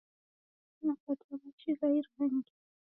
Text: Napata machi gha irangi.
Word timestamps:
Napata 0.85 1.29
machi 1.43 1.71
gha 1.77 1.87
irangi. 1.97 2.53